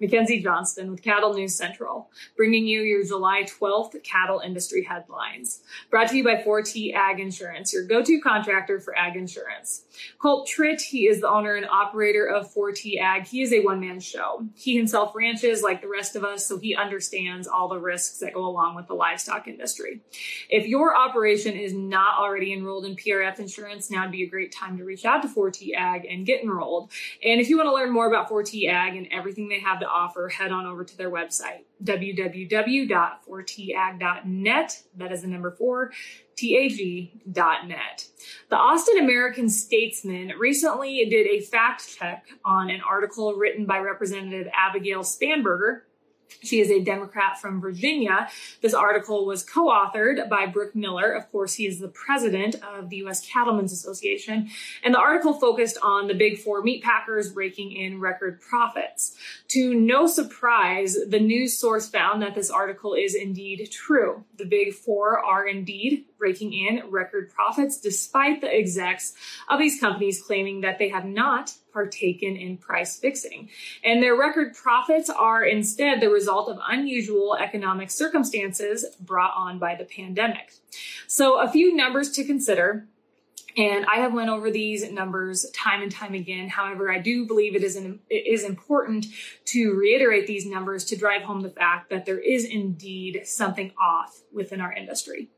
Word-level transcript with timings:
Mackenzie 0.00 0.42
Johnston 0.42 0.90
with 0.90 1.02
Cattle 1.02 1.34
News 1.34 1.54
Central, 1.54 2.10
bringing 2.36 2.66
you 2.66 2.80
your 2.80 3.04
July 3.04 3.44
12th 3.44 4.02
cattle 4.02 4.40
industry 4.40 4.82
headlines. 4.82 5.60
Brought 5.90 6.08
to 6.08 6.16
you 6.16 6.24
by 6.24 6.36
4T 6.36 6.94
Ag 6.94 7.20
Insurance, 7.20 7.72
your 7.72 7.86
go-to 7.86 8.20
contractor 8.20 8.80
for 8.80 8.96
ag 8.96 9.16
insurance. 9.16 9.84
Colt 10.18 10.48
Tritt, 10.48 10.80
he 10.80 11.06
is 11.06 11.20
the 11.20 11.28
owner 11.28 11.54
and 11.54 11.66
operator 11.66 12.26
of 12.26 12.52
4T 12.52 12.98
Ag. 12.98 13.26
He 13.26 13.42
is 13.42 13.52
a 13.52 13.60
one-man 13.60 14.00
show. 14.00 14.46
He 14.54 14.76
himself 14.76 15.14
ranches 15.14 15.62
like 15.62 15.82
the 15.82 15.88
rest 15.88 16.16
of 16.16 16.24
us, 16.24 16.46
so 16.46 16.58
he 16.58 16.74
understands 16.74 17.46
all 17.46 17.68
the 17.68 17.78
risks 17.78 18.18
that 18.18 18.34
go 18.34 18.46
along 18.46 18.76
with 18.76 18.86
the 18.86 18.94
livestock 18.94 19.48
industry. 19.48 20.00
If 20.48 20.66
your 20.66 20.96
operation 20.96 21.54
is 21.54 21.74
not 21.74 22.18
already 22.18 22.52
enrolled 22.52 22.86
in 22.86 22.96
PRF 22.96 23.38
insurance, 23.38 23.90
now 23.90 24.02
would 24.02 24.12
be 24.12 24.22
a 24.22 24.28
great 24.28 24.52
time 24.52 24.78
to 24.78 24.84
reach 24.84 25.04
out 25.04 25.20
to 25.22 25.28
4T 25.28 25.74
Ag 25.76 26.06
and 26.06 26.24
get 26.24 26.42
enrolled. 26.42 26.90
And 27.22 27.40
if 27.40 27.50
you 27.50 27.58
want 27.58 27.68
to 27.68 27.74
learn 27.74 27.92
more 27.92 28.06
about 28.06 28.30
4T 28.30 28.68
Ag 28.68 28.96
and 28.96 29.06
everything 29.12 29.48
they 29.48 29.60
have 29.60 29.80
to 29.80 29.89
offer, 29.90 30.28
head 30.28 30.52
on 30.52 30.66
over 30.66 30.84
to 30.84 30.96
their 30.96 31.10
website, 31.10 31.64
www.4tag.net. 31.84 34.82
That 34.96 35.12
is 35.12 35.22
the 35.22 35.28
number 35.28 35.50
four, 35.50 35.90
tag.net. 36.36 38.06
The 38.48 38.56
Austin 38.56 38.98
American 38.98 39.48
Statesman 39.48 40.34
recently 40.38 41.04
did 41.06 41.26
a 41.26 41.40
fact 41.40 41.98
check 41.98 42.26
on 42.44 42.70
an 42.70 42.80
article 42.80 43.34
written 43.34 43.66
by 43.66 43.78
Representative 43.78 44.46
Abigail 44.54 45.00
Spanberger 45.00 45.80
she 46.42 46.60
is 46.60 46.70
a 46.70 46.80
Democrat 46.80 47.40
from 47.40 47.60
Virginia. 47.60 48.28
This 48.60 48.74
article 48.74 49.26
was 49.26 49.42
co-authored 49.42 50.28
by 50.28 50.46
Brooke 50.46 50.74
Miller. 50.74 51.12
Of 51.12 51.30
course, 51.30 51.54
he 51.54 51.66
is 51.66 51.78
the 51.78 51.88
president 51.88 52.56
of 52.62 52.90
the 52.90 52.96
U.S. 52.98 53.26
Cattlemen's 53.26 53.72
Association. 53.72 54.48
And 54.82 54.94
the 54.94 54.98
article 54.98 55.34
focused 55.34 55.78
on 55.82 56.06
the 56.06 56.14
big 56.14 56.38
four 56.38 56.62
meat 56.62 56.82
packers 56.82 57.34
raking 57.34 57.72
in 57.72 58.00
record 58.00 58.40
profits. 58.40 59.16
To 59.48 59.74
no 59.74 60.06
surprise, 60.06 60.96
the 61.08 61.20
news 61.20 61.58
source 61.58 61.88
found 61.88 62.22
that 62.22 62.34
this 62.34 62.50
article 62.50 62.94
is 62.94 63.14
indeed 63.14 63.68
true. 63.70 64.24
The 64.36 64.44
big 64.44 64.74
four 64.74 65.18
are 65.18 65.46
indeed 65.46 66.06
raking 66.18 66.52
in 66.52 66.90
record 66.90 67.30
profits 67.32 67.80
despite 67.80 68.40
the 68.40 68.54
execs 68.54 69.14
of 69.48 69.58
these 69.58 69.80
companies 69.80 70.22
claiming 70.22 70.60
that 70.60 70.78
they 70.78 70.88
have 70.88 71.04
not 71.04 71.54
partaken 71.72 72.36
in 72.36 72.56
price 72.56 72.98
fixing. 72.98 73.48
And 73.84 74.02
their 74.02 74.16
record 74.16 74.54
profits 74.54 75.10
are 75.10 75.44
instead 75.44 76.00
the 76.00 76.10
result 76.10 76.48
of 76.48 76.58
unusual 76.68 77.36
economic 77.36 77.90
circumstances 77.90 78.84
brought 79.00 79.32
on 79.36 79.58
by 79.58 79.74
the 79.74 79.84
pandemic. 79.84 80.52
So 81.06 81.40
a 81.40 81.50
few 81.50 81.74
numbers 81.74 82.10
to 82.12 82.24
consider. 82.24 82.86
And 83.56 83.84
I 83.86 83.96
have 83.96 84.12
went 84.12 84.30
over 84.30 84.50
these 84.50 84.90
numbers 84.92 85.50
time 85.50 85.82
and 85.82 85.90
time 85.90 86.14
again. 86.14 86.48
However, 86.48 86.90
I 86.90 86.98
do 86.98 87.26
believe 87.26 87.56
it 87.56 87.64
is, 87.64 87.74
an, 87.74 87.98
it 88.08 88.32
is 88.32 88.44
important 88.44 89.06
to 89.46 89.74
reiterate 89.74 90.28
these 90.28 90.46
numbers 90.46 90.84
to 90.86 90.96
drive 90.96 91.22
home 91.22 91.40
the 91.40 91.50
fact 91.50 91.90
that 91.90 92.06
there 92.06 92.20
is 92.20 92.44
indeed 92.44 93.22
something 93.24 93.72
off 93.80 94.22
within 94.32 94.60
our 94.60 94.72
industry. 94.72 95.30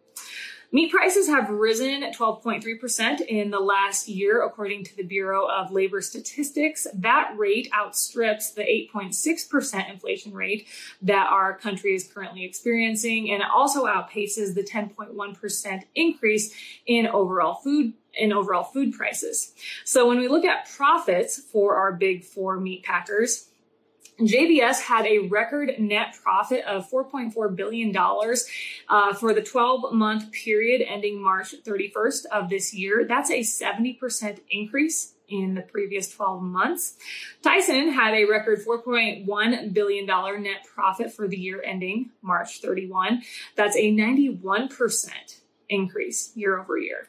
Meat 0.75 0.91
prices 0.91 1.29
have 1.29 1.51
risen 1.51 2.03
12.3% 2.03 3.21
in 3.21 3.51
the 3.51 3.61
last 3.61 4.09
year, 4.09 4.43
according 4.43 4.83
to 4.85 4.97
the 4.97 5.03
Bureau 5.03 5.47
of 5.47 5.71
Labor 5.71 6.01
Statistics. 6.01 6.87
That 6.95 7.35
rate 7.37 7.69
outstrips 7.75 8.53
the 8.53 8.63
8.6% 8.63 9.91
inflation 9.91 10.33
rate 10.33 10.67
that 11.03 11.27
our 11.31 11.59
country 11.59 11.95
is 11.95 12.11
currently 12.11 12.47
experiencing, 12.47 13.31
and 13.31 13.43
also 13.43 13.85
outpaces 13.85 14.55
the 14.55 14.63
10.1% 14.63 15.83
increase 15.95 16.55
in 16.87 17.07
overall 17.07 17.57
food 17.57 17.93
in 18.15 18.33
overall 18.33 18.65
food 18.65 18.93
prices. 18.93 19.53
So 19.85 20.07
when 20.07 20.19
we 20.19 20.29
look 20.29 20.45
at 20.45 20.71
profits 20.71 21.39
for 21.39 21.77
our 21.77 21.93
big 21.93 22.25
four 22.25 22.61
meat 22.61 22.83
packers, 22.83 23.49
JBS 24.27 24.81
had 24.83 25.07
a 25.07 25.21
record 25.29 25.73
net 25.79 26.17
profit 26.23 26.65
of 26.65 26.91
$4.4 26.91 27.57
billion 27.57 27.97
uh, 27.97 29.15
for 29.15 29.35
the 29.35 29.43
12 29.43 29.93
month 29.93 30.31
period 30.33 30.83
ending 30.87 31.23
March 31.23 31.55
31st 31.65 32.27
of 32.33 32.49
this 32.49 32.73
year. 32.73 33.05
That's 33.09 33.31
a 33.31 33.41
70% 33.41 34.41
increase 34.51 35.15
in 35.29 35.55
the 35.55 35.63
previous 35.63 36.11
12 36.11 36.43
months. 36.43 36.95
Tyson 37.43 37.91
had 37.93 38.15
a 38.15 38.25
record 38.25 38.61
$4.1 38.65 39.73
billion 39.73 40.07
net 40.07 40.65
profit 40.73 41.13
for 41.13 41.27
the 41.27 41.39
year 41.39 41.63
ending 41.65 42.11
March 42.21 42.61
31. 42.61 43.23
That's 43.57 43.77
a 43.77 43.93
91% 43.93 45.11
increase 45.69 46.33
year 46.35 46.61
over 46.61 46.77
year. 46.77 47.09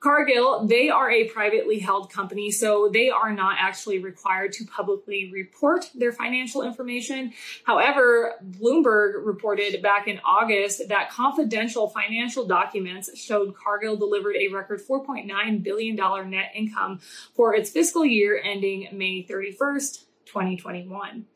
Cargill, 0.00 0.66
they 0.66 0.90
are 0.90 1.10
a 1.10 1.28
privately 1.28 1.78
held 1.78 2.12
company, 2.12 2.50
so 2.50 2.88
they 2.92 3.10
are 3.10 3.32
not 3.32 3.56
actually 3.58 3.98
required 3.98 4.52
to 4.52 4.64
publicly 4.64 5.30
report 5.32 5.90
their 5.94 6.12
financial 6.12 6.62
information. 6.62 7.32
However, 7.64 8.34
Bloomberg 8.44 9.24
reported 9.24 9.80
back 9.82 10.08
in 10.08 10.20
August 10.24 10.88
that 10.88 11.10
confidential 11.10 11.88
financial 11.88 12.46
documents 12.46 13.16
showed 13.18 13.54
Cargill 13.54 13.96
delivered 13.96 14.36
a 14.36 14.48
record 14.48 14.80
$4.9 14.80 15.62
billion 15.62 15.96
net 16.30 16.50
income 16.54 17.00
for 17.34 17.54
its 17.54 17.70
fiscal 17.70 18.04
year 18.04 18.40
ending 18.42 18.88
May 18.92 19.24
31st, 19.24 20.04
2021. 20.26 21.26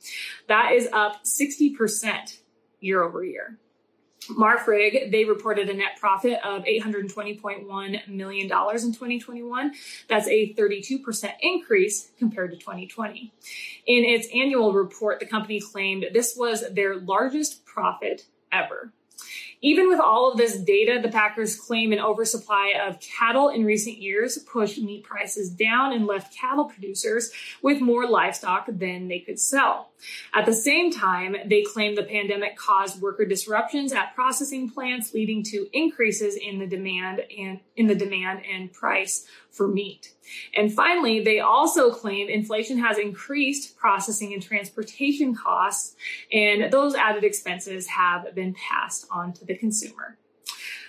That 0.49 0.72
is 0.72 0.88
up 0.93 1.25
60% 1.25 2.38
year 2.81 3.02
over 3.02 3.25
year. 3.25 3.58
Marfrig, 4.31 5.11
they 5.11 5.25
reported 5.25 5.69
a 5.69 5.75
net 5.75 5.99
profit 5.99 6.38
of 6.44 6.64
$820.1 6.64 8.08
million 8.08 8.44
in 8.44 8.49
2021. 8.49 9.73
That's 10.08 10.28
a 10.28 10.55
32% 10.55 11.32
increase 11.40 12.11
compared 12.19 12.50
to 12.52 12.56
2020. 12.56 13.32
In 13.87 14.05
its 14.05 14.28
annual 14.34 14.73
report, 14.73 15.20
the 15.20 15.26
company 15.26 15.61
claimed 15.61 16.06
this 16.12 16.37
was 16.37 16.64
their 16.73 16.96
largest 16.96 17.64
profit 17.64 18.26
ever. 18.52 18.93
Even 19.62 19.88
with 19.88 20.00
all 20.00 20.31
of 20.31 20.38
this 20.38 20.56
data, 20.58 21.00
the 21.03 21.08
Packers 21.08 21.56
claim 21.56 21.93
an 21.93 22.00
oversupply 22.00 22.75
of 22.87 23.00
cattle 23.00 23.49
in 23.49 23.64
recent 23.64 23.99
years 23.99 24.38
pushed 24.38 24.79
meat 24.79 25.05
prices 25.05 25.50
down 25.50 25.93
and 25.93 26.06
left 26.06 26.37
cattle 26.37 26.67
producers 26.67 27.32
with 27.62 27.81
more 27.81 28.06
livestock 28.06 28.67
than 28.69 29.08
they 29.08 29.20
could 29.20 29.41
sell. 29.41 29.91
At 30.35 30.44
the 30.44 30.53
same 30.53 30.93
time, 30.93 31.37
they 31.47 31.62
claim 31.62 31.94
the 31.94 32.03
pandemic 32.03 32.56
caused 32.56 33.00
worker 33.00 33.25
disruptions 33.25 33.93
at 33.93 34.14
processing 34.14 34.69
plants, 34.69 35.14
leading 35.14 35.43
to 35.44 35.67
increases 35.73 36.37
in 36.37 36.58
the 36.58 36.67
demand 36.67 37.23
and 37.37 37.61
in 37.76 37.87
the 37.87 37.94
demand 37.94 38.43
and 38.50 38.73
price 38.73 39.26
for 39.56 39.67
meat. 39.67 40.12
And 40.55 40.73
finally, 40.73 41.20
they 41.20 41.41
also 41.41 41.91
claim 41.91 42.29
inflation 42.29 42.79
has 42.79 42.99
increased 42.99 43.76
processing 43.76 44.35
and 44.35 44.43
transportation 44.43 45.35
costs, 45.35 45.97
and 46.32 46.73
those 46.73 46.94
added 46.94 47.25
expenses 47.25 47.87
have 47.88 48.35
been 48.35 48.55
passed 48.55 49.06
on 49.11 49.32
to 49.35 49.44
the 49.44 49.56
consumer. 49.56 50.19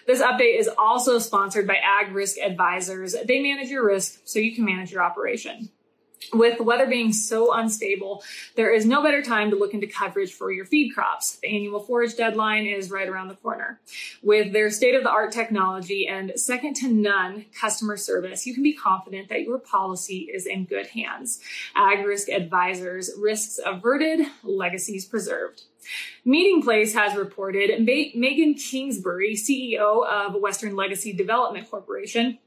This 0.06 0.22
update 0.22 0.60
is 0.60 0.70
also 0.78 1.20
sponsored 1.20 1.68
by 1.68 1.76
Ag 1.76 2.14
Risk 2.14 2.38
Advisors. 2.38 3.16
They 3.26 3.42
manage 3.42 3.70
your 3.70 3.86
risk 3.86 4.22
so 4.24 4.40
you 4.40 4.56
can 4.56 4.66
manage 4.66 4.92
your 4.92 5.04
operation. 5.04 5.70
With 6.34 6.58
the 6.58 6.64
weather 6.64 6.88
being 6.88 7.14
so 7.14 7.54
unstable, 7.54 8.24
there 8.56 8.74
is 8.74 8.86
no 8.86 9.02
better 9.02 9.22
time 9.22 9.50
to 9.52 9.56
look 9.56 9.74
into 9.74 9.88
coverage 9.88 10.34
for 10.34 10.52
your 10.52 10.66
feed 10.66 10.94
crops. 10.94 11.38
The 11.38 11.48
annual 11.48 11.80
forage 11.80 12.16
deadline 12.18 12.66
is 12.66 12.90
right 12.92 13.08
around 13.08 13.30
the 13.30 13.36
corner. 13.36 13.80
With 14.24 14.52
their 14.52 14.70
state 14.70 14.96
of 14.96 15.04
the 15.04 15.10
art 15.10 15.32
technology 15.32 16.08
and 16.08 16.34
second 16.36 16.76
to 16.78 16.90
none 16.90 17.46
customer 17.58 17.98
service, 17.98 18.46
you 18.46 18.54
can 18.54 18.64
be 18.64 18.74
confident 18.74 19.30
that 19.30 19.44
your 19.44 19.60
policy 19.60 20.30
is 20.34 20.46
in 20.46 20.66
good 20.66 20.88
hands. 20.88 21.40
Ag 21.76 22.06
Risk 22.06 22.30
Advisors, 22.30 23.12
risks 23.18 23.60
averted, 23.66 24.28
legacies 24.44 25.06
preserved. 25.06 25.64
Meatingplace 26.26 26.94
has 26.94 27.16
reported 27.16 27.82
Megan 27.86 28.56
Kingsbury, 28.56 29.36
CEO 29.36 30.06
of 30.06 30.36
Western 30.36 30.76
Legacy 30.76 31.14
Development 31.14 31.70
Corporation, 31.70 32.40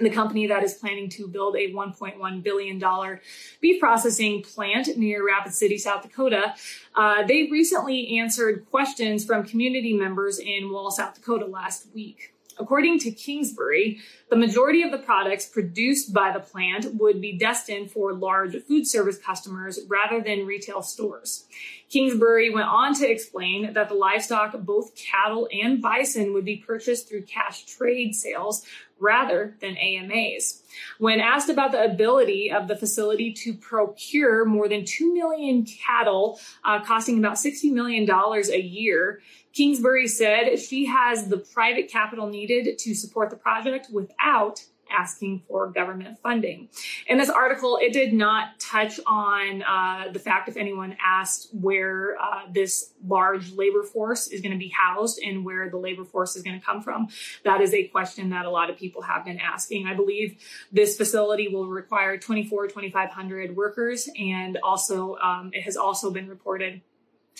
the 0.00 0.10
company 0.10 0.46
that 0.46 0.62
is 0.62 0.74
planning 0.74 1.08
to 1.10 1.28
build 1.28 1.56
a 1.56 1.72
$1.1 1.72 2.42
billion 2.42 3.18
beef 3.60 3.80
processing 3.80 4.42
plant 4.42 4.96
near 4.96 5.26
Rapid 5.26 5.54
City, 5.54 5.78
South 5.78 6.02
Dakota. 6.02 6.54
Uh, 6.94 7.26
they 7.26 7.48
recently 7.50 8.18
answered 8.18 8.66
questions 8.70 9.24
from 9.24 9.44
community 9.44 9.92
members 9.92 10.38
in 10.38 10.70
Wall, 10.70 10.90
South 10.90 11.14
Dakota 11.14 11.46
last 11.46 11.86
week. 11.94 12.34
According 12.60 12.98
to 13.00 13.10
Kingsbury, 13.10 14.00
the 14.28 14.36
majority 14.36 14.82
of 14.82 14.90
the 14.90 14.98
products 14.98 15.46
produced 15.46 16.12
by 16.12 16.30
the 16.30 16.40
plant 16.40 16.94
would 16.94 17.20
be 17.20 17.38
destined 17.38 17.90
for 17.90 18.12
large 18.12 18.54
food 18.64 18.86
service 18.86 19.18
customers 19.18 19.80
rather 19.88 20.20
than 20.20 20.46
retail 20.46 20.82
stores. 20.82 21.46
Kingsbury 21.88 22.50
went 22.50 22.68
on 22.68 22.94
to 22.94 23.10
explain 23.10 23.72
that 23.72 23.88
the 23.88 23.94
livestock, 23.94 24.52
both 24.60 24.94
cattle 24.94 25.48
and 25.52 25.80
bison, 25.80 26.34
would 26.34 26.44
be 26.44 26.58
purchased 26.58 27.08
through 27.08 27.22
cash 27.22 27.64
trade 27.64 28.14
sales 28.14 28.64
rather 29.00 29.56
than 29.60 29.76
AMAs. 29.76 30.62
When 30.98 31.20
asked 31.20 31.48
about 31.48 31.72
the 31.72 31.82
ability 31.82 32.52
of 32.52 32.68
the 32.68 32.76
facility 32.76 33.32
to 33.32 33.54
procure 33.54 34.44
more 34.44 34.68
than 34.68 34.84
2 34.84 35.12
million 35.14 35.64
cattle, 35.64 36.38
uh, 36.64 36.84
costing 36.84 37.18
about 37.18 37.36
$60 37.36 37.72
million 37.72 38.08
a 38.08 38.60
year, 38.60 39.20
Kingsbury 39.52 40.06
said 40.06 40.58
she 40.58 40.86
has 40.86 41.28
the 41.28 41.38
private 41.38 41.90
capital 41.90 42.28
needed 42.28 42.78
to 42.78 42.94
support 42.94 43.30
the 43.30 43.36
project 43.36 43.88
without 43.92 44.64
asking 44.90 45.42
for 45.46 45.68
government 45.68 46.18
funding. 46.22 46.68
In 47.06 47.18
this 47.18 47.30
article, 47.30 47.78
it 47.80 47.92
did 47.92 48.12
not 48.12 48.58
touch 48.58 48.98
on 49.06 49.62
uh, 49.62 50.10
the 50.12 50.18
fact 50.18 50.48
if 50.48 50.56
anyone 50.56 50.96
asked 51.04 51.48
where 51.52 52.16
uh, 52.20 52.42
this 52.50 52.92
large 53.06 53.52
labor 53.52 53.82
force 53.82 54.28
is 54.28 54.40
going 54.40 54.52
to 54.52 54.58
be 54.58 54.68
housed 54.68 55.20
and 55.22 55.44
where 55.44 55.70
the 55.70 55.76
labor 55.76 56.04
force 56.04 56.36
is 56.36 56.42
going 56.42 56.58
to 56.58 56.64
come 56.64 56.82
from. 56.82 57.08
That 57.44 57.60
is 57.60 57.72
a 57.72 57.86
question 57.88 58.30
that 58.30 58.44
a 58.44 58.50
lot 58.50 58.70
of 58.70 58.76
people 58.76 59.02
have 59.02 59.24
been 59.24 59.38
asking. 59.38 59.86
I 59.86 59.94
believe 59.94 60.38
this 60.72 60.96
facility 60.96 61.48
will 61.48 61.68
require 61.68 62.18
24, 62.18 62.68
2,500 62.68 63.56
workers, 63.56 64.08
and 64.18 64.58
also 64.62 65.16
um, 65.16 65.50
it 65.52 65.62
has 65.62 65.76
also 65.76 66.10
been 66.10 66.28
reported 66.28 66.82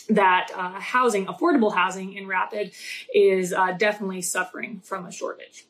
that 0.08 0.50
uh, 0.56 0.80
housing, 0.80 1.26
affordable 1.26 1.74
housing 1.74 2.14
in 2.14 2.26
Rapid, 2.26 2.72
is 3.14 3.52
uh, 3.52 3.72
definitely 3.72 4.22
suffering 4.22 4.80
from 4.84 5.06
a 5.06 5.12
shortage. 5.12 5.66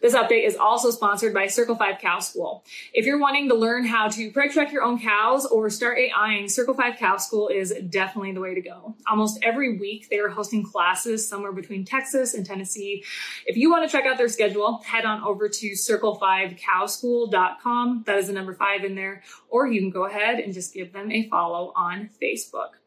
This 0.00 0.14
update 0.14 0.46
is 0.46 0.56
also 0.56 0.90
sponsored 0.90 1.34
by 1.34 1.46
Circle 1.46 1.76
5 1.76 1.98
Cow 1.98 2.20
School. 2.20 2.64
If 2.94 3.04
you're 3.04 3.18
wanting 3.18 3.50
to 3.50 3.54
learn 3.54 3.84
how 3.84 4.08
to 4.08 4.32
preg 4.32 4.52
check 4.52 4.72
your 4.72 4.82
own 4.82 4.98
cows 4.98 5.44
or 5.44 5.68
start 5.68 5.98
AIing, 5.98 6.48
Circle 6.48 6.72
5 6.74 6.96
Cow 6.96 7.18
School 7.18 7.48
is 7.48 7.74
definitely 7.90 8.32
the 8.32 8.40
way 8.40 8.54
to 8.54 8.62
go. 8.62 8.94
Almost 9.06 9.40
every 9.42 9.76
week 9.78 10.08
they 10.08 10.18
are 10.18 10.30
hosting 10.30 10.64
classes 10.64 11.28
somewhere 11.28 11.52
between 11.52 11.84
Texas 11.84 12.32
and 12.34 12.46
Tennessee. 12.46 13.04
If 13.46 13.56
you 13.56 13.70
want 13.70 13.88
to 13.88 13.92
check 13.94 14.06
out 14.06 14.16
their 14.16 14.28
schedule, 14.28 14.78
head 14.78 15.04
on 15.04 15.22
over 15.22 15.48
to 15.48 15.70
circle5cowschool.com. 15.72 18.04
That 18.06 18.18
is 18.18 18.28
the 18.28 18.32
number 18.32 18.54
five 18.54 18.84
in 18.84 18.94
there. 18.94 19.22
Or 19.50 19.66
you 19.66 19.80
can 19.80 19.90
go 19.90 20.06
ahead 20.06 20.38
and 20.38 20.54
just 20.54 20.72
give 20.72 20.94
them 20.94 21.12
a 21.12 21.28
follow 21.28 21.74
on 21.76 22.08
Facebook. 22.22 22.79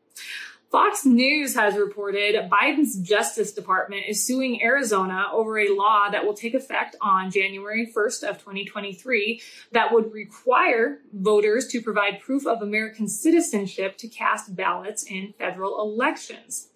Fox 0.74 1.06
News 1.06 1.54
has 1.54 1.76
reported 1.76 2.50
Biden's 2.50 2.98
Justice 2.98 3.52
Department 3.52 4.06
is 4.08 4.26
suing 4.26 4.64
Arizona 4.64 5.28
over 5.32 5.60
a 5.60 5.70
law 5.70 6.10
that 6.10 6.26
will 6.26 6.34
take 6.34 6.56
effect 6.56 6.96
on 7.00 7.30
January 7.30 7.94
1st 7.96 8.24
of 8.24 8.40
2023 8.40 9.40
that 9.72 9.94
would 9.94 10.12
require 10.12 10.98
voters 11.14 11.68
to 11.68 11.80
provide 11.80 12.22
proof 12.22 12.48
of 12.48 12.64
American 12.64 13.08
citizenship 13.08 14.00
to 14.00 14.08
cast 14.08 14.56
ballots 14.56 15.04
in 15.04 15.36
federal 15.38 15.80
elections. 15.80 16.70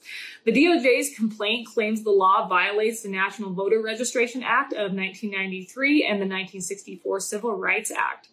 The 0.45 0.51
DOJ's 0.51 1.15
complaint 1.15 1.65
claims 1.65 2.03
the 2.03 2.11
law 2.11 2.47
violates 2.47 3.01
the 3.01 3.09
National 3.09 3.51
Voter 3.51 3.81
Registration 3.81 4.43
Act 4.43 4.73
of 4.73 4.93
1993 4.93 6.03
and 6.03 6.21
the 6.21 6.29
1964 6.29 7.19
Civil 7.19 7.53
Rights 7.53 7.89
Act. 7.89 8.29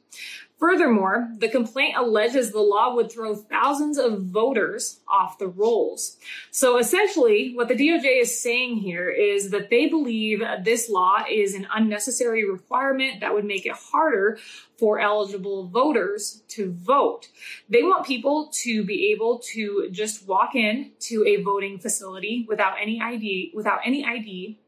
Furthermore, 0.65 1.29
the 1.41 1.49
complaint 1.51 1.95
alleges 1.95 2.51
the 2.51 2.59
law 2.59 2.95
would 2.95 3.13
throw 3.13 3.35
thousands 3.35 3.99
of 3.99 4.23
voters 4.23 5.01
off 5.07 5.37
the 5.37 5.47
rolls. 5.47 6.17
So 6.53 6.79
essentially, 6.79 7.53
what 7.55 7.69
the 7.69 7.75
DOJ 7.75 8.23
is 8.23 8.41
saying 8.41 8.77
here 8.77 9.11
is 9.11 9.51
that 9.51 9.69
they 9.69 9.89
believe 9.89 10.43
this 10.63 10.89
law 10.89 11.23
is 11.31 11.55
an 11.55 11.69
unnecessary 11.71 12.51
requirement 12.51 13.21
that 13.21 13.35
would 13.35 13.45
make 13.45 13.67
it 13.67 13.75
harder 13.75 14.39
for 14.79 14.99
eligible 14.99 15.69
voters 15.69 16.43
to 16.49 16.73
vote. 16.73 17.29
They 17.69 17.83
want 17.83 18.07
people 18.07 18.49
to 18.63 18.87
be 18.87 19.13
able 19.13 19.41
to 19.53 19.91
just 19.91 20.27
walk 20.27 20.55
in 20.55 20.93
to 21.01 21.27
a 21.27 21.43
voting 21.43 21.79
facility 21.79 22.47
without 22.49 22.77
any 22.81 23.03
ID, 23.03 23.53
without 23.55 23.81
any 23.85 24.03
ID, 24.03 24.59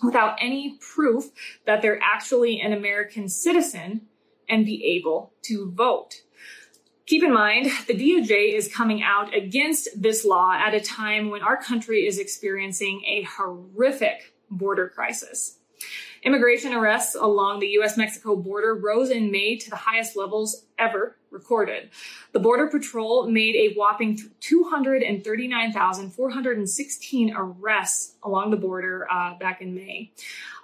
without 0.00 0.36
any 0.40 0.78
proof 0.78 1.24
that 1.66 1.82
they're 1.82 2.00
actually 2.00 2.60
an 2.60 2.72
American 2.72 3.28
citizen 3.28 4.02
and 4.50 4.66
be 4.66 4.84
able 4.96 5.32
to 5.42 5.70
vote. 5.70 6.22
Keep 7.06 7.24
in 7.24 7.32
mind, 7.32 7.66
the 7.86 7.94
DOJ 7.94 8.54
is 8.54 8.72
coming 8.72 9.02
out 9.02 9.34
against 9.34 9.88
this 10.00 10.24
law 10.24 10.52
at 10.52 10.74
a 10.74 10.80
time 10.80 11.30
when 11.30 11.42
our 11.42 11.56
country 11.56 12.06
is 12.06 12.18
experiencing 12.18 13.02
a 13.04 13.22
horrific 13.22 14.32
border 14.50 14.88
crisis. 14.88 15.56
Immigration 16.22 16.74
arrests 16.74 17.14
along 17.14 17.60
the 17.60 17.68
US 17.78 17.96
Mexico 17.96 18.36
border 18.36 18.74
rose 18.74 19.08
in 19.10 19.30
May 19.30 19.56
to 19.56 19.70
the 19.70 19.76
highest 19.76 20.16
levels 20.16 20.66
ever 20.78 21.16
recorded. 21.30 21.88
The 22.32 22.40
Border 22.40 22.66
Patrol 22.66 23.26
made 23.26 23.56
a 23.56 23.72
whopping 23.74 24.20
239,416 24.40 27.34
arrests 27.34 28.16
along 28.22 28.50
the 28.50 28.58
border 28.58 29.10
uh, 29.10 29.38
back 29.38 29.62
in 29.62 29.74
May. 29.74 30.12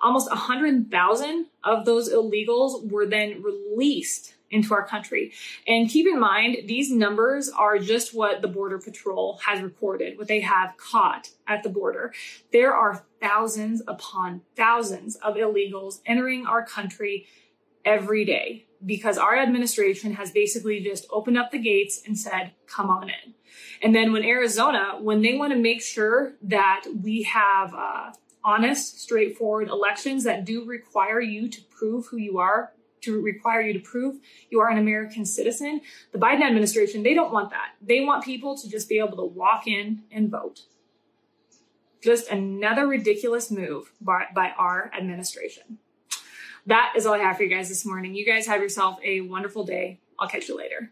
Almost 0.02 0.28
100,000 0.28 1.46
of 1.64 1.86
those 1.86 2.12
illegals 2.12 2.90
were 2.90 3.06
then 3.06 3.42
released 3.42 4.34
into 4.50 4.74
our 4.74 4.86
country. 4.86 5.32
And 5.66 5.88
keep 5.88 6.06
in 6.06 6.20
mind, 6.20 6.58
these 6.66 6.90
numbers 6.90 7.48
are 7.48 7.78
just 7.78 8.14
what 8.14 8.42
the 8.42 8.48
Border 8.48 8.78
Patrol 8.78 9.38
has 9.44 9.60
recorded, 9.62 10.18
what 10.18 10.28
they 10.28 10.40
have 10.40 10.76
caught 10.76 11.30
at 11.46 11.62
the 11.62 11.68
border. 11.68 12.12
There 12.52 12.74
are 12.74 13.04
thousands 13.20 13.82
upon 13.88 14.42
thousands 14.56 15.16
of 15.16 15.34
illegals 15.34 16.00
entering 16.06 16.46
our 16.46 16.64
country 16.64 17.26
every 17.84 18.24
day 18.24 18.66
because 18.84 19.16
our 19.16 19.36
administration 19.36 20.14
has 20.14 20.30
basically 20.30 20.80
just 20.80 21.06
opened 21.10 21.38
up 21.38 21.50
the 21.50 21.58
gates 21.58 22.02
and 22.06 22.18
said, 22.18 22.52
come 22.66 22.90
on 22.90 23.08
in. 23.08 23.34
And 23.82 23.94
then 23.94 24.12
when 24.12 24.24
Arizona, 24.24 24.98
when 25.00 25.22
they 25.22 25.36
want 25.36 25.52
to 25.52 25.58
make 25.58 25.82
sure 25.82 26.34
that 26.42 26.84
we 27.02 27.22
have 27.22 27.74
uh, 27.74 28.12
honest, 28.44 29.00
straightforward 29.00 29.68
elections 29.68 30.24
that 30.24 30.44
do 30.44 30.64
require 30.64 31.20
you 31.20 31.48
to 31.48 31.60
prove 31.64 32.06
who 32.06 32.16
you 32.16 32.38
are, 32.38 32.72
to 33.02 33.20
require 33.20 33.60
you 33.60 33.72
to 33.72 33.78
prove 33.78 34.16
you 34.50 34.60
are 34.60 34.70
an 34.70 34.78
American 34.78 35.24
citizen, 35.24 35.80
the 36.12 36.18
Biden 36.18 36.42
administration, 36.42 37.02
they 37.02 37.14
don't 37.14 37.32
want 37.32 37.50
that. 37.50 37.72
They 37.80 38.00
want 38.00 38.24
people 38.24 38.56
to 38.58 38.68
just 38.68 38.88
be 38.88 38.98
able 38.98 39.16
to 39.16 39.24
walk 39.24 39.66
in 39.66 40.02
and 40.10 40.30
vote. 40.30 40.62
Just 42.02 42.28
another 42.28 42.86
ridiculous 42.86 43.50
move 43.50 43.92
by, 44.00 44.26
by 44.34 44.52
our 44.58 44.90
administration. 44.96 45.78
That 46.66 46.94
is 46.96 47.06
all 47.06 47.14
I 47.14 47.18
have 47.18 47.36
for 47.36 47.44
you 47.44 47.48
guys 47.48 47.68
this 47.68 47.86
morning. 47.86 48.14
You 48.14 48.26
guys 48.26 48.46
have 48.46 48.60
yourself 48.60 48.98
a 49.04 49.20
wonderful 49.20 49.64
day. 49.64 50.00
I'll 50.18 50.28
catch 50.28 50.48
you 50.48 50.56
later. 50.56 50.90